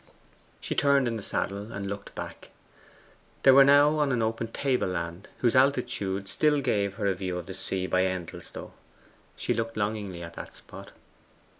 [0.59, 2.49] She turned in the saddle and looked back.
[3.43, 7.37] They were now on an open table land, whose altitude still gave her a view
[7.37, 8.73] of the sea by Endelstow.
[9.35, 10.89] She looked longingly at that spot.